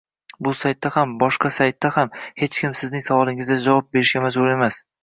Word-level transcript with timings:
Bu 0.45 0.53
saytda 0.61 0.91
ham, 0.95 1.13
boshqa 1.25 1.51
saytlarda 1.59 1.93
ham 1.99 2.11
hech 2.43 2.59
kim 2.63 2.77
Sizning 2.83 3.07
savolingizga 3.11 3.63
javob 3.71 3.95
berishga 3.97 4.27
majbur 4.29 4.57
emas 4.59 4.87